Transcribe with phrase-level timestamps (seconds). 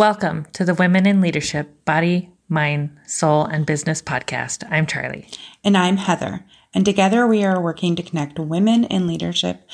[0.00, 4.66] Welcome to the Women in Leadership Body, Mind, Soul, and Business podcast.
[4.70, 5.28] I'm Charlie.
[5.62, 6.46] And I'm Heather.
[6.72, 9.68] And together we are working to connect women in leadership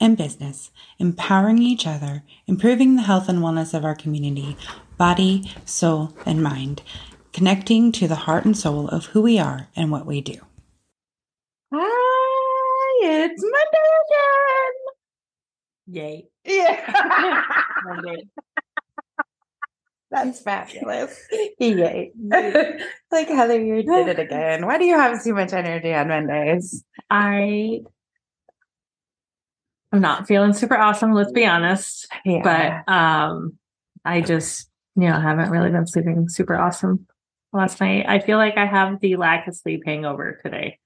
[0.00, 4.56] and business, empowering each other, improving the health and wellness of our community,
[4.96, 6.82] body, soul, and mind,
[7.32, 10.36] connecting to the heart and soul of who we are and what we do.
[11.72, 13.88] Hi, it's Monday
[15.84, 15.96] again.
[15.96, 16.28] Yay.
[16.44, 16.68] again.
[18.06, 18.14] Yeah.
[20.14, 21.20] That's fabulous.
[21.58, 22.12] Yay.
[23.10, 24.64] like Heather, you did it again.
[24.64, 26.84] Why do you have so much energy on Mondays?
[27.10, 27.80] I,
[29.92, 32.06] I am not feeling super awesome, let's be honest.
[32.24, 32.42] Yeah.
[32.86, 33.58] But um
[34.04, 37.06] I just, you know, haven't really been sleeping super awesome
[37.52, 38.04] last night.
[38.06, 40.78] I feel like I have the lack of sleep hangover today.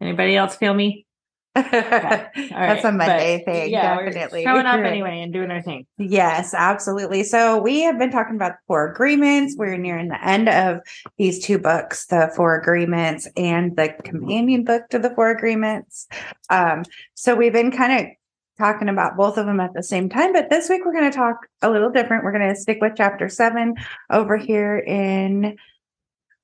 [0.00, 1.06] Anybody else feel me?
[1.70, 4.42] That's right, a Monday but, thing, yeah, we're definitely.
[4.42, 5.86] Showing up anyway and doing our thing.
[5.98, 7.22] Yes, absolutely.
[7.22, 9.54] So we have been talking about the four agreements.
[9.56, 10.80] We're nearing the end of
[11.16, 16.08] these two books, the four agreements and the companion book to the four agreements.
[16.50, 16.82] Um,
[17.14, 18.12] so we've been kind of
[18.58, 21.16] talking about both of them at the same time, but this week we're going to
[21.16, 22.24] talk a little different.
[22.24, 23.76] We're going to stick with chapter seven
[24.10, 25.56] over here in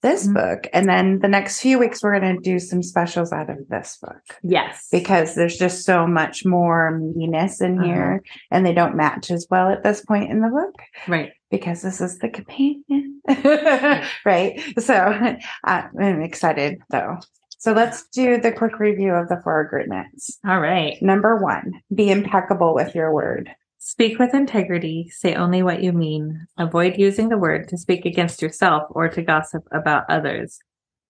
[0.02, 0.34] this Mhm.
[0.34, 0.66] book.
[0.72, 3.98] And then the next few weeks, we're going to do some specials out of this
[4.00, 4.88] book Yes.
[4.90, 7.86] because there's just so much more meatiness in Uh-huh.
[7.86, 10.74] here and they don't match as well at this point in the book
[11.08, 11.32] right.
[11.50, 13.20] because this is the companion
[14.24, 14.94] right so
[15.66, 17.18] uh, i'm excited though
[17.58, 20.96] so let's do the quick review of the four agreements All right.
[21.02, 23.50] number one be impeccable with your word
[23.82, 26.46] Speak with integrity, say only what you mean.
[26.58, 30.58] Avoid using the word to speak against yourself or to gossip about others.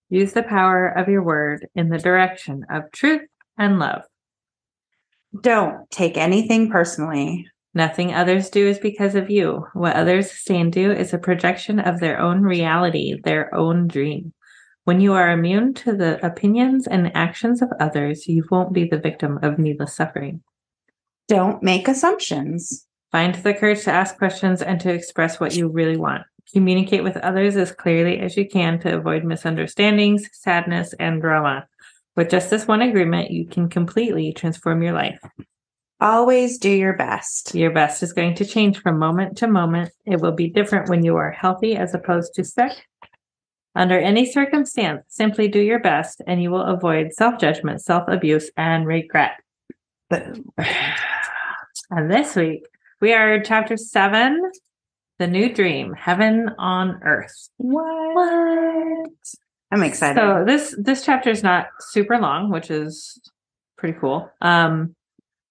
[0.09, 3.27] Use the power of your word in the direction of truth
[3.57, 4.03] and love.
[5.41, 9.65] don't take anything personally Nothing others do is because of you.
[9.73, 14.33] What others say and do is a projection of their own reality, their own dream.
[14.83, 18.97] When you are immune to the opinions and actions of others, you won't be the
[18.97, 20.41] victim of needless suffering.
[21.31, 25.97] Don't make assumptions Find the courage to ask questions and to express what you really
[25.97, 26.23] want.
[26.53, 31.67] Communicate with others as clearly as you can to avoid misunderstandings, sadness, and drama.
[32.15, 35.19] With just this one agreement, you can completely transform your life.
[35.99, 39.91] always do your best Your best is going to change from moment to moment.
[40.05, 42.71] It will be different when you are healthy as opposed to sick.
[43.75, 48.49] Under any circumstance, simply do your best and you will avoid self judgment, self abuse,
[48.55, 49.33] and regret.
[50.09, 50.37] but
[51.93, 52.63] And this week,
[53.01, 54.41] we are chapter seven
[55.19, 57.49] The New Dream Heaven on Earth.
[57.57, 59.09] what
[59.73, 63.19] i'm excited So this this chapter is not super long, which is
[63.77, 64.31] pretty cool.
[64.39, 64.95] Um,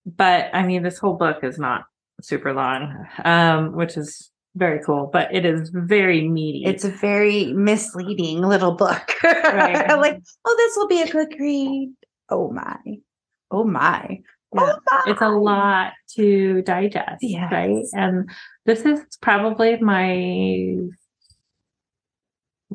[0.06, 1.82] but I mean, this whole book is not
[2.22, 5.10] super long, um, which is very cool.
[5.12, 6.64] But it is very meaty.
[6.64, 9.02] it's a very misleading little book.
[9.22, 9.88] Right.
[9.98, 11.92] like, oh, this will be a quick read.
[12.30, 12.78] Oh my.
[13.50, 14.20] Oh my.
[14.54, 14.74] Yeah.
[14.92, 17.52] Oh it's a lot to digest, Yes.
[17.52, 17.84] right?
[17.92, 18.28] And
[18.66, 20.76] this is probably my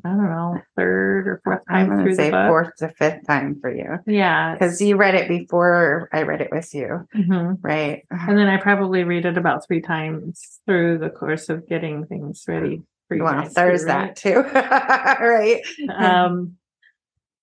[0.03, 2.47] I don't know third or fourth time I'm to through say the book.
[2.49, 6.49] fourth to fifth time for you Yeah, because you read it before I read it
[6.51, 7.57] with you, mhm.
[7.61, 8.03] right?
[8.11, 12.43] and then I probably read it about three times through the course of getting things
[12.47, 13.23] ready for you.
[13.23, 15.61] Well, guys there's too, that too, right?
[15.97, 16.57] um,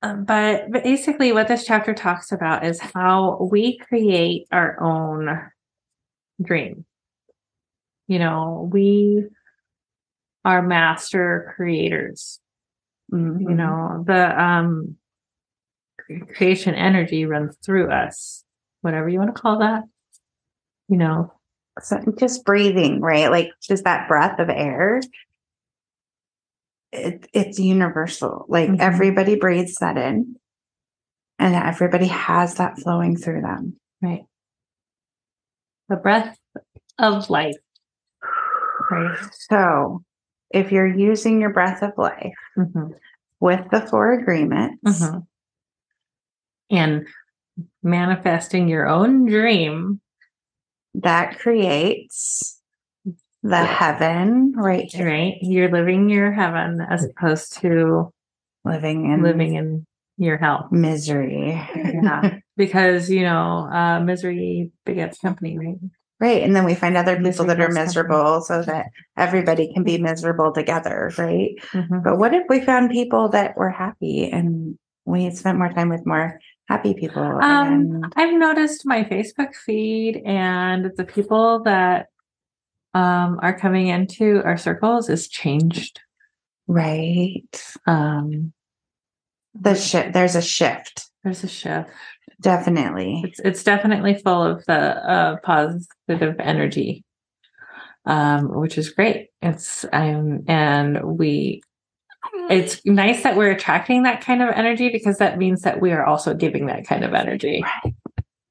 [0.02, 5.40] um, but but basically, what this chapter talks about is how we create our own
[6.42, 6.84] dream.
[8.08, 9.26] You know, we
[10.44, 12.40] are master creators.
[13.12, 13.40] Mhm.
[13.42, 14.96] You know, the um,
[16.34, 18.44] creation energy runs through us,
[18.80, 19.84] whatever you want to call that.
[20.88, 21.32] You know,
[21.80, 23.30] So just breathing, right?
[23.30, 25.00] Like just that breath of air.
[26.92, 28.44] It, it's universal.
[28.48, 28.80] Like Mhm.
[28.80, 30.36] everybody breathes that in,
[31.38, 33.76] and everybody has that flowing through them.
[34.02, 34.24] right?
[35.88, 36.36] The breath
[36.98, 37.54] of life.
[38.90, 39.16] Right.
[39.48, 40.02] So,
[40.50, 42.94] if you're using your breath of life Mhm.
[43.40, 45.26] with the four agreements, Mhm.
[46.70, 47.06] And
[47.82, 50.00] manifesting your own dream,
[50.94, 52.51] that creates
[53.42, 53.64] the Yeah.
[53.64, 55.34] heaven right here, right?
[55.40, 58.12] You're living your heaven as opposed to
[58.64, 59.86] living in living in
[60.16, 60.68] your hell.
[60.70, 61.48] misery.
[61.74, 62.38] Yeah.
[62.56, 65.76] because, you know, uh, misery begets company, right?
[66.20, 66.42] Right.
[66.44, 67.84] And then we find other people that are loves company.
[67.84, 68.86] miserable so that
[69.16, 71.10] everybody can be miserable together.
[71.18, 71.56] Right.
[71.72, 72.04] Mhm.
[72.04, 76.06] But what if we found people that were happy and we spent more time with
[76.06, 76.38] more
[76.68, 77.24] happy people?
[77.24, 82.06] Um, I've noticed my Facebook feed and the people that
[82.94, 86.00] um, are coming into our circles is changed.
[86.66, 87.64] Right.
[87.86, 88.52] Um,
[89.54, 90.12] The shift.
[90.12, 91.10] There's a shift.
[91.24, 91.90] there's a shift.
[92.40, 93.22] Definitely.
[93.24, 97.04] It's it's definitely full of the uh, positive energy,
[98.06, 99.28] um, which is great.
[99.40, 101.62] It's um, and we.
[102.48, 106.04] It's nice that we're attracting that kind of energy because that means that we are
[106.04, 107.62] also giving that kind of energy.
[107.62, 107.94] Right.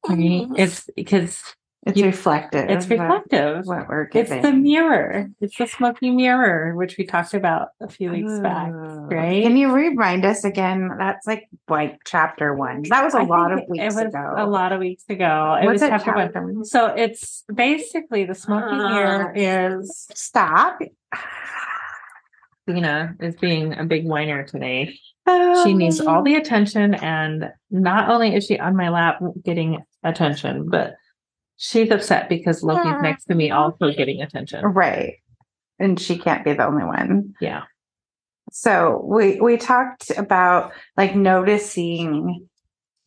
[0.07, 0.47] Right?
[0.57, 1.41] It's because
[1.87, 2.69] It's You- reflective.
[2.69, 3.65] it's reflective.
[3.65, 4.37] What we're giving.
[4.37, 5.29] It's the mirror.
[5.41, 8.71] It's the smoky mirror, which we talked about a few weeks back.
[8.71, 9.07] Oh.
[9.09, 9.41] right?
[9.41, 10.91] Can you remind us again?
[10.99, 12.83] That's like like chapter one.
[12.89, 14.33] That was a I lot of weeks it was ago.
[14.37, 15.57] A lot of weeks ago.
[15.59, 16.27] It What's was it, chapter one.
[16.27, 16.65] chapter one?
[16.65, 19.39] So it's basically the smoky mirror ah.
[19.39, 20.79] is Stop.
[22.67, 24.99] Lena is being a big whiner today.
[25.27, 25.77] She um.
[25.77, 30.95] needs all the attention, and not only is she on my lap getting attention, but
[31.63, 34.65] she's upset because Loki's next to me also getting attention.
[34.65, 35.17] right,
[35.79, 37.35] and she can't be the only one.
[37.39, 37.63] Yeah.
[38.51, 42.47] So we we talked about like noticing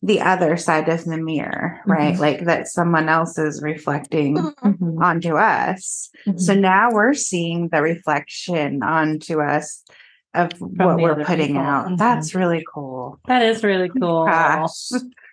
[0.01, 2.15] the other side of the mirror, right?
[2.15, 2.19] Mhm.
[2.19, 5.01] Like that someone else is reflecting Mhm.
[5.03, 6.09] onto us.
[6.37, 9.83] So now we're seeing the reflection onto us
[10.33, 11.61] of what we're putting people.
[11.61, 11.87] out.
[11.87, 11.97] Mhm.
[11.97, 13.19] That's really cool.
[13.27, 14.25] that is really cool.
[14.25, 14.89] Gosh.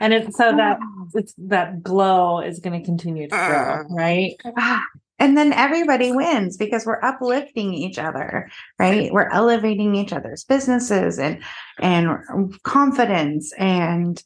[0.00, 1.04] And it's so that ah.
[1.14, 3.82] it's that glow is going to continue to grow, ah.
[3.90, 4.34] right?
[4.56, 4.84] Ah,
[5.18, 9.12] And then everybody wins because we're uplifting each other, right?
[9.12, 11.42] We're elevating each other's businesses and
[11.78, 14.22] and confidence and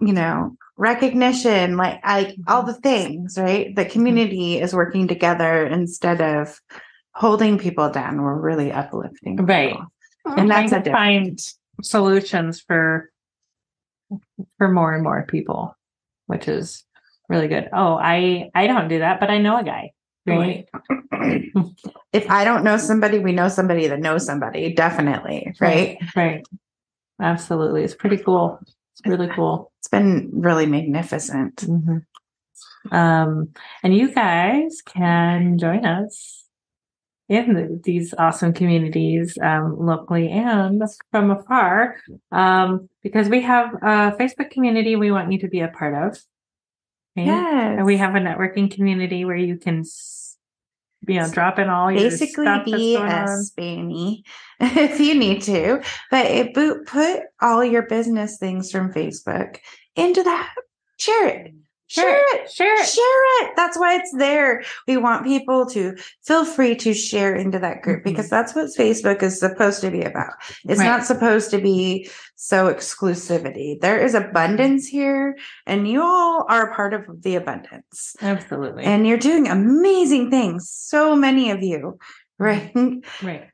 [0.00, 3.74] you know recognition, like like all the things, right?
[3.74, 4.64] The community mm-hmm.
[4.64, 6.60] is working together instead of
[7.14, 8.20] holding people down.
[8.22, 9.70] We're really uplifting, Right.
[9.70, 9.86] people.
[10.26, 11.38] And Trying that's a to find
[11.82, 13.10] solutions for
[14.58, 15.76] for more and more people,
[16.26, 16.84] which is
[17.28, 17.68] really good.
[17.72, 19.92] Oh, I I don't do that, but I know a guy.
[20.26, 20.66] Right.
[22.12, 25.98] if I don't know somebody, we know somebody that knows somebody, definitely, right?
[26.16, 26.46] Right.
[27.20, 27.84] Absolutely.
[27.84, 28.58] It's pretty cool.
[28.92, 29.70] It's really cool.
[29.80, 31.56] It's been really magnificent.
[31.56, 32.04] Mhm.
[32.90, 33.52] Um,
[33.82, 36.43] and you guys can join us
[37.28, 41.96] in these awesome communities um, locally and from afar
[42.32, 46.18] um, because we have a Facebook community we want you to be a part of.
[47.16, 47.26] right?
[47.26, 47.76] Yes.
[47.78, 49.84] And we have a networking community where you can,
[51.06, 53.28] you know, drop in all your basically be a on.
[53.28, 54.22] spanny
[54.60, 59.58] if you need to but it boot put all your business things from facebook
[59.96, 60.54] into that
[60.96, 61.54] share it
[61.94, 62.86] share it Share it.
[62.86, 67.58] share it that's why it's there we want people to feel free to share into
[67.58, 68.04] that group Mhm.
[68.04, 70.32] because that's what facebook is supposed to be about
[70.68, 70.86] it's Right.
[70.86, 75.36] not supposed to be so exclusivity there is abundance here
[75.66, 78.84] and you all are a part of the abundance Absolutely.
[78.84, 81.98] and you're doing amazing things so many of you
[82.38, 82.72] right
[83.22, 83.48] Right.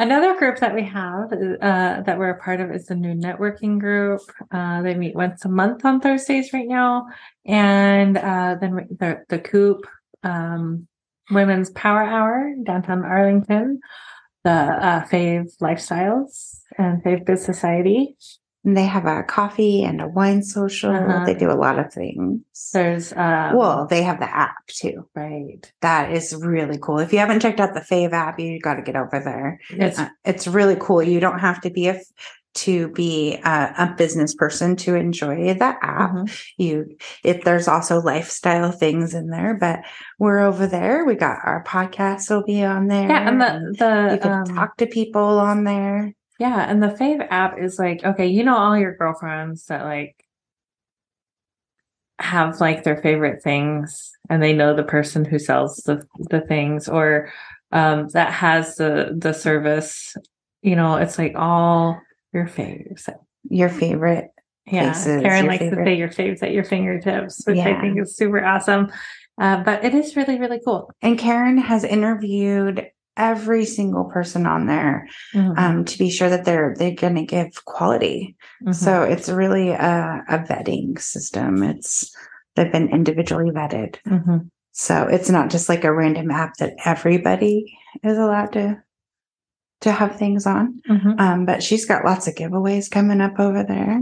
[0.00, 3.78] Another group that we have uh, that we're a part of is the new networking
[3.78, 4.22] group.
[4.50, 7.04] Uh, they meet once a month on Thursdays right now,
[7.44, 9.86] and uh, then the the Coop
[10.22, 10.88] um,
[11.30, 13.80] Women's Power Hour downtown Arlington,
[14.42, 18.16] the uh, Fave Lifestyles and Fave Biz Society.
[18.64, 20.90] And they have a coffee and a wine social.
[20.94, 21.24] Uh-huh.
[21.24, 22.40] they do a lot of things.
[22.74, 25.08] There's uh, well they have the app too.
[25.14, 25.72] Right.
[25.80, 26.98] that is really cool.
[26.98, 29.60] If you haven't checked out the fave app you got to get over there.
[29.70, 31.02] It's Uh, it's really cool.
[31.02, 32.00] You don't have to be a
[32.52, 36.10] to be a, a business person to enjoy the app.
[36.12, 36.44] Mhm.
[36.58, 39.80] you if there's also lifestyle things in there but
[40.18, 41.04] we're over there.
[41.04, 44.44] We got our podcast will be on there yeah, and the the you can um,
[44.44, 48.56] talk to people on there Yeah, and the Fave app is like, okay, you know
[48.56, 50.24] all your girlfriends that like
[52.18, 56.86] have like their favorite things and they know the person who sells the the things
[56.88, 57.30] or
[57.72, 60.16] um that has the the service.
[60.62, 62.00] You know, it's like all
[62.32, 63.08] your faves.
[63.50, 64.28] your favorite
[64.66, 64.92] Yeah.
[65.04, 68.42] Karen likes favorite- to say your faves at your fingertips, which I think is super
[68.42, 68.90] awesome.
[69.38, 70.90] Uh, but it is really, really cool.
[71.02, 72.86] And Karen has interviewed
[73.20, 75.58] every single person on there Mhm.
[75.58, 78.34] um, to be sure that they're they're going to give quality.
[78.66, 78.74] Mhm.
[78.74, 81.62] So it's really a, a vetting system.
[81.62, 82.10] It's
[82.56, 83.96] they've been individually vetted.
[84.06, 84.48] Mhm.
[84.72, 88.82] So it's not just like a random app that everybody is allowed to
[89.82, 90.80] to have things on.
[90.88, 91.20] Mhm.
[91.20, 94.00] Um, but she's got lots of giveaways coming up over there.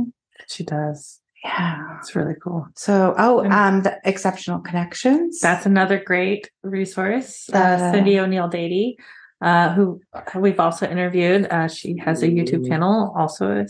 [0.49, 1.21] She does.
[1.45, 1.99] Yeah.
[1.99, 2.67] It's really cool.
[2.75, 5.41] So oh, um, the exceptional connections.
[5.41, 7.49] That's another great resource.
[7.53, 8.97] Uh, Uh, Cindy O'Neill Dady
[9.41, 10.01] uh, who
[10.35, 11.47] we've also interviewed.
[11.51, 13.65] Uh, she has a YouTube channel, also,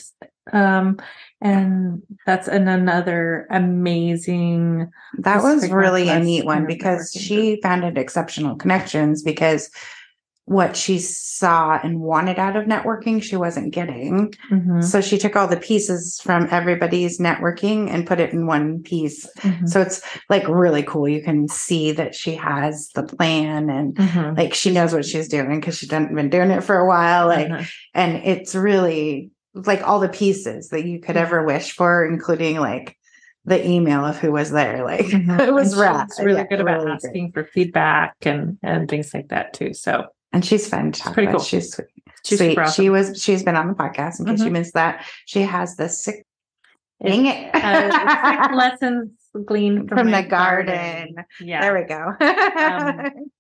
[0.53, 0.99] um,
[1.41, 4.91] and that's an, another amazing.
[5.19, 9.71] That was really a neat one because she founded exceptional connections because
[10.49, 14.33] what she saw and wanted out of networking, she wasn't getting.
[14.51, 18.83] Mhm, So she took all the pieces from everybody's networking and put it in one
[18.83, 19.27] piece.
[19.41, 20.01] mhm, So it's
[20.31, 21.09] like really cool.
[21.09, 24.37] You can see that she has the plan and mhm.
[24.39, 27.27] like she knows what she's doing because she's done, been doing it for a while.
[27.27, 27.65] Like, Uh-huh.
[27.95, 32.97] and it's really like all the pieces that you could ever wish for, including like
[33.45, 34.83] the email of who was there.
[34.85, 35.41] Like Mhm.
[35.47, 36.09] it was rad.
[36.21, 39.75] really Yeah, good about really asking for feedback and and things like that too.
[39.75, 40.93] So And she's fun.
[40.93, 41.37] to talk pretty with.
[41.37, 41.45] cool.
[41.45, 41.89] She's sweet.
[42.25, 42.59] she's sweet.
[42.59, 42.83] awesome.
[42.85, 43.23] She was.
[43.23, 44.21] She's been on the podcast.
[44.21, 44.53] In case you Mhm.
[44.53, 46.25] missed that, she has the sick.
[47.05, 47.55] Dang it!
[47.55, 47.91] uh,
[48.43, 49.11] six lessons
[49.47, 51.15] gleaned from, From the garden.
[51.41, 51.61] Yeah.
[51.61, 52.15] There we go.
[52.21, 53.31] Um,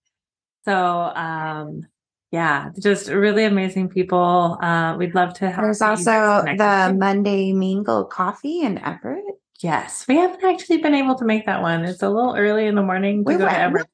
[0.64, 1.86] So, um,
[2.30, 4.58] yeah, just really amazing people.
[4.60, 5.64] Uh, we'd love to have.
[5.64, 6.94] There's also the.
[6.96, 9.24] Monday Mingle Coffee in Everett.
[9.60, 11.84] Yes, we haven't actually been able to make that one.
[11.84, 13.86] It's a little early in the morning We go to went Everett.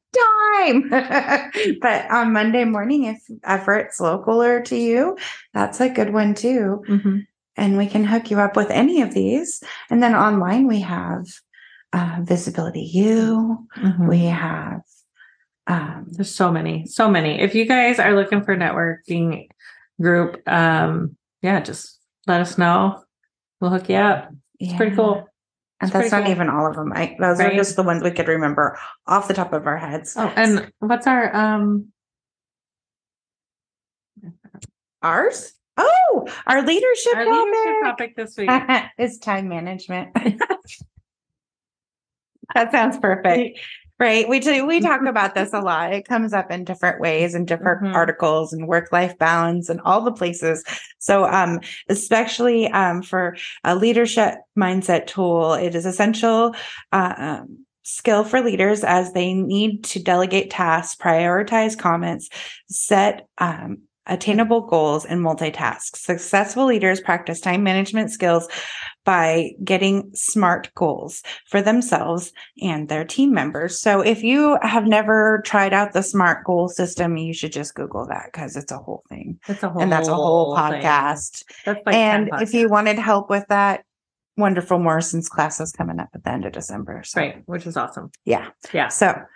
[0.57, 0.89] time,
[1.81, 5.17] but on Monday morning, if Everett's localer to you,
[5.53, 6.83] that's a good one too.
[6.89, 7.27] Mhm.
[7.57, 9.63] and we can hook you up with any of these.
[9.89, 11.25] And then online we have
[11.93, 13.69] uh, Visibility U.
[13.77, 14.09] Mhm.
[14.09, 14.81] We have
[15.69, 17.41] um, There's so many, so many.
[17.41, 19.49] If you guys are looking for a networking
[20.01, 23.03] group, um, yeah, just let us know.
[23.61, 24.31] We'll hook you up.
[24.61, 25.27] It's pretty cool.
[25.81, 26.31] And that's not cool.
[26.31, 26.93] even all of them.
[26.95, 30.15] I, those are just the ones we could remember off the top of our heads.
[30.17, 31.89] Oh, and what's our um
[35.03, 35.53] ours?
[35.77, 38.51] Oh, our leadership our topic leadership topic this week?
[38.99, 40.15] is time management.
[42.55, 43.59] that sounds perfect.
[44.05, 44.29] Right.
[44.29, 45.95] We do, we talk about this a lot.
[45.95, 47.95] It comes up in different ways and different Mhm.
[47.95, 50.63] articles and work life balance and all the places.
[50.99, 53.35] So, um, especially, um, for
[53.65, 56.55] a leadership mindset tool, it is essential,
[56.93, 62.29] uh, um, skill for leaders as they need to delegate tasks, prioritize comments,
[62.69, 65.97] set, um, attainable goals and multitask.
[65.97, 68.49] Successful leaders practice time management skills
[69.05, 72.33] by getting smart goals for themselves
[72.63, 73.79] and their team members.
[73.81, 78.07] So if you have never tried out the smart goal system, you should just Google
[78.09, 79.39] that because it's a whole thing.
[79.49, 80.81] It's a whole and that's a whole thing.
[80.83, 81.45] podcast.
[81.65, 83.85] That's like and 10 if you wanted help with that,
[84.37, 87.03] Wonderful Morrison's class is coming up at the end of December.
[87.05, 88.11] So right, which is awesome.
[88.25, 88.49] yeah.
[88.73, 88.89] Yeah.
[88.89, 89.27] So Time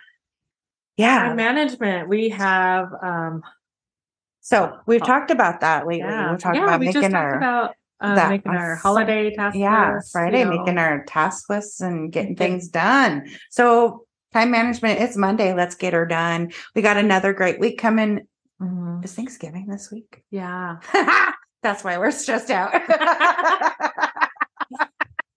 [0.97, 1.33] yeah.
[1.33, 2.09] management.
[2.09, 3.41] We have um
[4.41, 5.05] So we've Oh.
[5.05, 5.99] talked about that lately.
[6.09, 8.75] yeah, We've talked yeah, about we just making talked our about uh, that making our
[8.75, 10.57] holiday task yeah list, Friday, you know.
[10.57, 13.27] making our task lists and getting things done.
[13.49, 15.53] So time management, it's Monday.
[15.53, 16.51] Let's get her done.
[16.75, 18.27] We got another great week coming.
[18.61, 19.03] Mhm.
[19.03, 20.23] Is Thanksgiving this week?
[20.31, 20.77] Yeah.
[21.61, 22.71] That's why we're stressed out.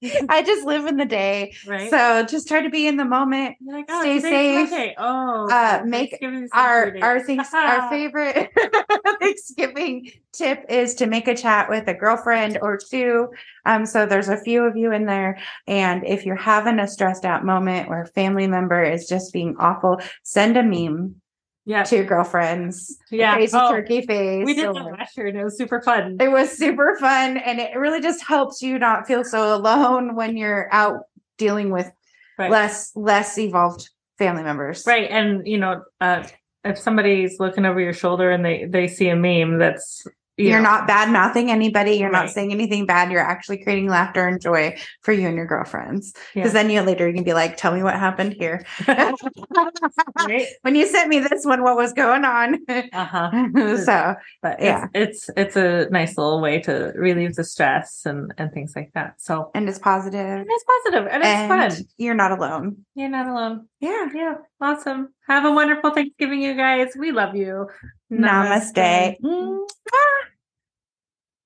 [0.29, 1.55] I just live in the day.
[1.67, 1.91] Right.
[1.91, 3.57] So just try to be in the moment.
[3.65, 4.71] Like, oh, stay safe.
[4.71, 4.95] Monday.
[4.99, 6.19] Oh, Uh, make
[6.53, 8.51] Our our things our favorite
[9.21, 13.29] Thanksgiving tip is to make a chat with a girlfriend or two.
[13.65, 15.39] Um, so there's a few of you in there.
[15.67, 19.57] And if you're having a stressed out moment where a family member is just being
[19.59, 21.17] awful, send a meme
[21.65, 21.85] Yeah.
[21.85, 22.99] two girlfriends.
[23.11, 23.35] Yeah.
[23.35, 24.45] Crazy Oh, turkey face.
[24.45, 26.17] We did or- that last year and it was super fun.
[26.21, 30.37] It was super fun and it really just helps you not feel so alone when
[30.37, 31.05] you're out
[31.39, 31.91] dealing with
[32.39, 32.51] Right.
[32.51, 34.85] less less evolved family members.
[34.87, 35.09] Right.
[35.11, 36.25] And you know, uh
[36.65, 40.05] if somebody's looking over your shoulder and they they see a meme that's
[40.43, 41.93] you You're not bad mouthing anybody.
[41.93, 43.11] You're not saying anything bad.
[43.13, 46.13] You're actually creating laughter and joy for you and your girlfriends.
[46.35, 46.63] Because yeah.
[46.63, 48.65] then you later you can be like, tell me what happened here.
[48.89, 50.47] right.
[50.63, 52.59] when you sent me this one, what was going on?
[52.69, 53.77] Uh-huh.
[53.85, 54.89] so But Yeah.
[54.95, 58.91] it's, it's it's a nice little way to relieve the stress and and things like
[58.95, 59.21] that.
[59.21, 60.21] So and it's positive.
[60.21, 61.07] and it's positive.
[61.11, 61.85] and it's and fun.
[61.99, 62.85] you're not alone.
[62.95, 63.69] You're not alone.
[63.81, 64.09] Yeah.
[64.15, 65.13] Yeah, awesome.
[65.29, 66.89] Have a wonderful Thanksgiving, you guys.
[66.99, 67.69] We love you.
[68.11, 69.17] Namaste.
[69.23, 69.67] Mwah.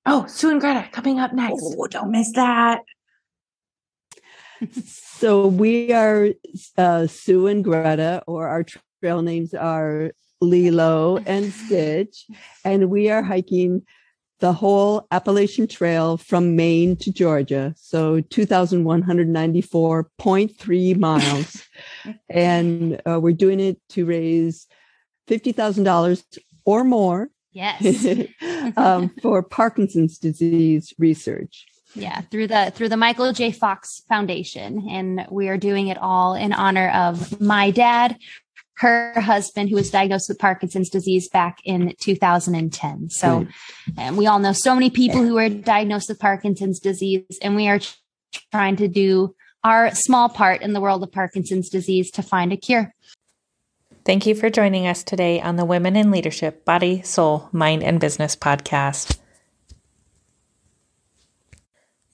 [0.09, 1.61] Oh, Sue and Greta coming up next.
[1.61, 2.81] Oh, don't miss that.
[5.17, 6.29] So we are
[6.77, 8.63] uh, Sue and Greta, or our
[9.01, 10.11] trail names are
[10.41, 12.27] Lilo and Stitch,
[12.63, 13.81] and we are hiking
[14.39, 17.73] the whole Appalachian Trail from Maine to Georgia.
[17.77, 21.63] So 2,194.3 miles.
[22.29, 24.67] and uh, we're doing it to raise
[25.27, 28.27] $50,000 or more Yes.
[28.77, 31.65] um, for Parkinson's disease research.
[31.95, 33.51] yeah, through the through the Michael J.
[33.51, 38.17] Fox Foundation, and we are doing it all in honor of my dad,
[38.77, 43.09] her husband who was diagnosed with Parkinson's disease back in 2010.
[43.09, 43.47] So,
[43.97, 47.67] and we all know so many people who are diagnosed with Parkinson's disease, and we
[47.67, 47.79] are
[48.51, 52.57] trying to do our small part in the world of Parkinson's disease to find a
[52.57, 52.93] cure.
[54.07, 57.99] Thank you for joining us today on the Women in Leadership Body, Soul, Mind, and
[57.99, 59.17] Business podcast.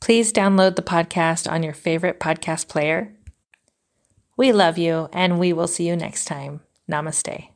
[0.02, 3.14] Please download the podcast on your favorite podcast player.
[4.36, 6.62] We love you, and we will see you next time.
[6.92, 7.53] Namaste.